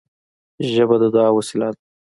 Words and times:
ژبه 0.71 0.95
د 1.01 1.03
دعا 1.13 1.29
وسیله 1.37 1.67
ده 1.75 1.79